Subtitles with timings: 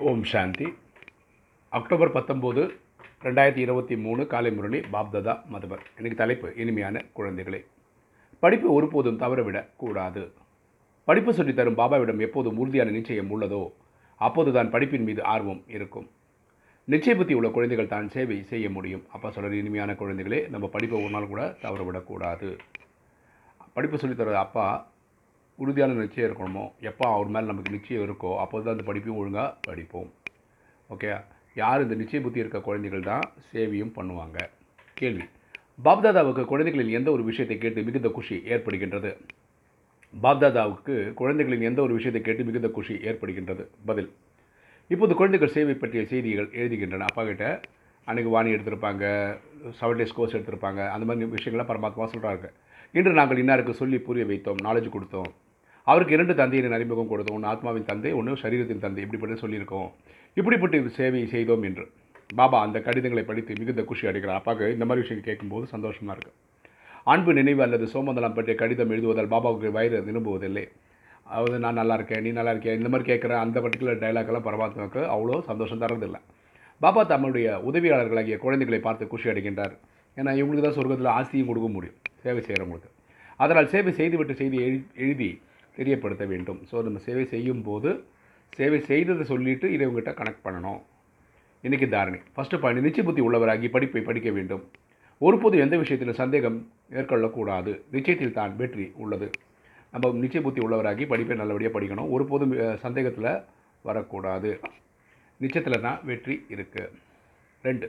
[0.00, 0.74] ஓம் சாந்தி.
[1.68, 2.70] October பத்தொம்போது
[3.22, 5.82] ரெண்டாயிரத்தி இருபத்தி மூணு காலை முரளி பாப்ததா மதுபர்.
[5.96, 7.64] எனக்கு தலைப்பு இனிமையான குழந்தைகளே.
[8.38, 10.32] படிப்பு ஒருபோதும் தவறவிடக் கூடாது
[11.04, 13.72] படிப்பு சொல்லித்தரும் பாபாவிடம் எப்போதும் உறுதியான நிச்சயம் உள்ளதோ
[14.16, 16.10] அப்போது தான் படிப்பின் மீது ஆர்வம் இருக்கும்.
[16.88, 19.04] நிச்சய புத்தி உள்ள குழந்தைகள் தான் சேவை செய்ய முடியும்.
[19.12, 22.58] அப்போ சொல்கிற இனிமையான குழந்தைகளே நம்ம படிப்பை ஒரு நாள் கூட தவறவிடக்கூடாது.
[23.72, 24.90] படிப்பு சொல்லித்தர அப்பா
[25.62, 26.64] உறுதியான நிச்சயம் இருக்கணுமோ?
[26.88, 30.10] எப்போ அவர் மேலே நமக்கு நிச்சயம் இருக்கோ அப்போ தான் அந்த படிப்பையும் ஒழுங்காக படிப்போம்.
[30.90, 31.08] ஓகே
[31.62, 34.38] யார் இந்த நிச்சய புத்தி இருக்க குழந்தைகள் தான் சேவையும் பண்ணுவாங்க?
[35.00, 35.26] கேள்வி.
[35.86, 39.10] பாப்தாதாவுக்கு குழந்தைகளின் எந்த ஒரு விஷயத்தை கேட்டு மிகுந்த குஷி ஏற்படுகின்றது?
[40.14, 43.64] பாப்தாதாவுக்கு குழந்தைகளின் எந்த ஒரு விஷயத்தை கேட்டு மிகுந்த குஷி ஏற்படுகின்றது?
[43.90, 44.08] பதில்.
[44.94, 47.08] இப்போது குழந்தைகள் சேவை பற்றிய செய்திகள் எழுதுகின்றன.
[47.10, 47.46] அப்பா கிட்ட
[48.08, 49.04] அன்றைக்கு வாணி எடுத்திருப்பாங்க
[49.78, 52.46] செவன் டேஸ் கோர்ஸ் எடுத்திருப்பாங்க அந்த மாதிரி விஷயங்கள்லாம் பரமாத்மா சொல்கிறாங்க
[52.96, 55.30] இன்று நாங்கள் இன்னாருக்கு சொல்லி புரிய வைத்தோம் நாலேஜ் கொடுத்தோம்.
[55.90, 57.36] அவருக்கு இரண்டு தந்தையின் அறிமுகம் கொடுத்தோம்.
[57.38, 59.02] ஒன்று ஆத்மாவின் தந்தை ஒன்று சரீரத்தின் தந்தை.
[59.04, 59.88] இப்படிப்பட்ட சொல்லியிருக்கோம்.
[60.38, 61.84] இப்படிப்பட்ட சேவை செய்தோம் என்று.
[62.40, 64.40] பாபா அந்த கடிதங்களை படித்து மிகுந்த குஷி அடைகிறார்.
[64.40, 66.36] அப்பாவுக்கு இந்த மாதிரி விஷயம் கேட்கும்போது சந்தோஷமாக இருக்குது
[67.12, 70.64] அன்பு நினைவு அல்லது சோமந்தலம் பற்றிய கடிதம் எழுதுவதால் பாபாவுக்கு வயிறு விரும்புவதில்லை
[71.30, 75.38] அதாவது நான் நல்லா இருக்கேன் நீ நல்லா இருக்கேன் இந்த மாதிரி கேட்குற அந்த பர்டிகுலர் டைலாக்லாம் பரமாத்மாவுக்கு அவ்வளோ
[75.48, 76.20] சந்தோஷம் தரதில்லை
[76.80, 79.74] பாபா தம்முடைய உதவியாளர்களாகிய குழந்தைகளை பார்த்து குஷி அடைகின்றார்.
[80.16, 82.90] ஏன்னா இவங்களுக்கு தான் சொர்க்கத்தில் ஆஸ்தியும் கொடுக்க முடியும் சேவை செய்கிறவங்களுக்கு
[83.40, 85.30] அதனால் சேவை செய்துவிட்டு செய்தி எழு எழுதி
[85.78, 86.60] தெரியப்படுத்த வேண்டும்.
[86.70, 87.90] ஸோ நம்ம சேவை செய்யும் போது
[88.58, 90.80] சேவை செய்ததை சொல்லிவிட்டு இதை இவங்ககிட்ட கனெக்ட் பண்ணணும்.
[91.66, 92.18] இன்றைக்கி தாரணை.
[92.34, 94.64] ஃபஸ்ட்டு பாயிண்ட் நிச்சய புத்தி உள்ளவராகி படிப்பை படிக்க வேண்டும்.
[95.26, 96.58] ஒருபோதும் எந்த விஷயத்திலும் சந்தேகம்
[96.94, 99.28] மேற்கொள்ளக்கூடாது நிச்சயத்தில் தான் வெற்றி உள்ளது.
[99.92, 102.10] நம்ம நிச்சய புத்தி உள்ளவராகி படிப்பை நல்லபடியாக படிக்கணும்.
[102.14, 103.30] ஒருபோதும் சந்தேகத்தில்
[103.88, 104.50] வரக்கூடாது.
[105.42, 106.94] நிச்சயத்தில் தான் வெற்றி இருக்குது
[107.66, 107.86] ரெண்டு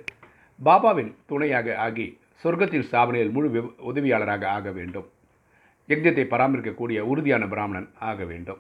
[0.67, 2.08] பாபாவின் துணையாக ஆகி
[2.44, 3.50] சொர்க்கத்தின் ஸ்தாபனையில் முழு
[3.92, 5.08] உதவியாளராக ஆக வேண்டும்.
[5.92, 8.59] யஜ்யத்தை பராமரிக்கக்கூடிய உறுதியான பிராமணன் ஆக வேண்டும்.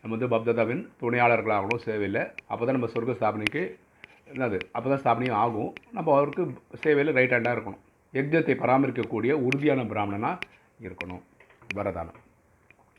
[0.00, 3.62] நம்ம வந்து பப்ததாவின் துணையாளர்களாகணும் சேவையில் அப்போ தான் நம்ம சொர்க்க ஸ்தாபனைக்கு
[4.32, 5.70] என்னது அப்போ தான் ஸ்தாபனையும் ஆகும்.
[5.96, 6.42] நம்ம அவருக்கு
[6.84, 7.82] சேவையில் ரைட் ஹேண்டாக இருக்கணும்.
[8.16, 10.50] யஜ்யத்தை பராமரிக்கக்கூடிய உறுதியான பிராமணனாக
[10.84, 11.22] இருக்கணும்.
[11.78, 12.18] வரதானம்.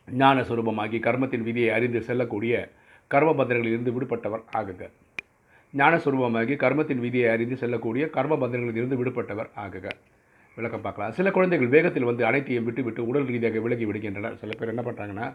[0.07, 2.55] ஞான சுரூபமாகி கர்மத்தின் விதியை அறிந்து செல்லக்கூடிய
[3.13, 4.81] கர்மபந்தர்களிலிருந்து விடுபட்டவர் ஆகுக.
[5.73, 9.87] ஞான சுரூபமாகி கர்மத்தின் விதியை அறிந்து செல்லக்கூடிய கர்மபந்தர்களிலிருந்து விடுபட்டவர் ஆகுக.
[10.57, 11.13] விளக்கம் பார்க்கலாம்.
[11.17, 14.35] சில குழந்தைகள் வேகத்தில் வந்து அனைத்தையும் விட்டு விட்டு உடல் ரீதியாக விலகி விடுகின்றனர்.
[14.41, 15.25] சில பேர் என்ன பண்ணுறாங்கன்னா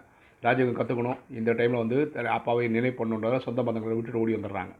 [0.44, 1.98] ராஜயோகம் கற்றுக்கணும் இந்த டைமில் வந்து
[2.36, 4.72] அப்பாவை நினைவு பண்ணுன்றத சொந்த பந்தங்களை விட்டுட்டு ஓடி வந்துடுறாங்க.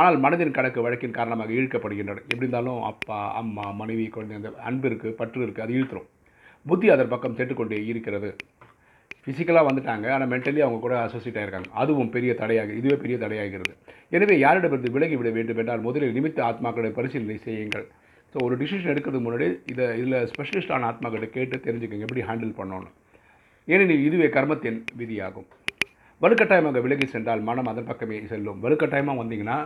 [0.00, 2.20] ஆனால் மனதின் கணக்கு வழக்கின் காரணமாக இழுக்கப்படுகின்றனர்.
[2.32, 6.06] எப்படி இருந்தாலும் அப்பா அம்மா மனைவி குழந்தை அந்த அன்பு இருக்குது பற்று இருக்குது அது இழுத்துரும்.
[6.66, 8.30] புத்தி அதன் பக்கம் செட்டுக்கொண்டே இருக்கிறது.
[9.24, 10.06] ஃபிசிக்கலாக வந்துட்டாங்க.
[10.14, 13.74] ஆனால் மென்டலி அவங்க கூட அசோசியேட் ஆகிருக்காங்க அதுவும் பெரிய தடையாக இதுவே பெரிய தடையாகிறது.
[14.16, 17.86] எனவே யாரிடமிருந்து விலகி விட வேண்டும் என்றால் முதலில் நிமித்த ஆத்மாக்களை பரிசீலனை செய்யுங்கள்.
[18.32, 22.94] ஸோ ஒரு டிசிஷன் எடுக்கிறதுக்கு முன்னாடி இதை இதில் ஸ்பெஷலிஸ்டான ஆத்மாக்கிட்ட கேட்டு தெரிஞ்சுக்கோங்க எப்படி ஹேண்டில் பண்ணணும்
[23.72, 25.48] ஏனெனில் இதுவே கர்மத்தின் விதியாகும்.
[26.22, 28.58] வலுக்கட்டாயமாக விலகி சென்றால் மனம் அதன் பக்கமே செல்லும்.
[28.64, 29.58] வலுக்கட்டாயமாக வந்தீங்கன்னா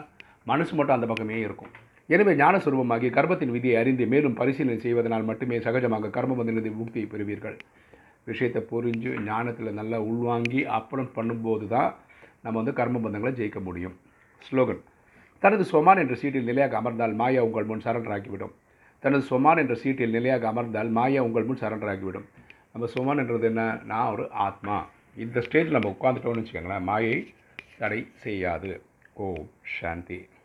[0.51, 1.71] மனசு மட்டும் அந்த பக்கமே இருக்கும்.
[2.15, 7.57] எனவே ஞானஸ்வரூபமாகி கர்மத்தின் விதியை அறிந்து மேலும் பரிசீலனை செய்வதனால் மட்டுமே சகஜமாக கர்ம கர்மபந்திலிருந்து முக்தியை பெறுவீர்கள்.
[8.31, 11.91] விஷயத்தை புரிஞ்சு ஞானத்தில் நல்லா உள்வாங்கி அப்புறம் பண்ணும்போது தான்
[12.45, 13.97] நம்ம வந்து கர்ம பந்தங்களை ஜெயிக்க முடியும்.
[14.49, 14.83] ஸ்லோகன்.
[15.39, 18.53] தனது சொமான் என்ற சீட்டில் நிலையாக அமர்ந்தால் மாயா உங்கள் முன் சரண்டர் ஆகிவிடும்.
[18.99, 22.27] தனது சொமான் என்ற சீட்டில் நிலையாக அமர்ந்தால் மாயா உங்கள் முன் சரண்டர் ஆக்கிவிடும்
[22.73, 23.79] நம்ம சொமான் என்றது என்ன?
[23.85, 24.87] நான் ஒரு ஆத்மா.
[25.17, 27.35] இந்த ஸ்டேஜில் நம்ம உட்காந்துட்டோம்னு வச்சுக்கோங்களேன் மாயை
[27.79, 28.83] தடை செய்யாது.
[29.15, 29.35] ஓ
[29.81, 30.29] சாந்தி.